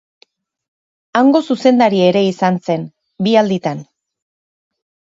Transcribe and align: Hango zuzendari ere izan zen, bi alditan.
Hango 1.19 1.41
zuzendari 1.51 2.03
ere 2.07 2.25
izan 2.31 2.59
zen, 2.71 2.91
bi 3.29 3.39
alditan. 3.45 3.89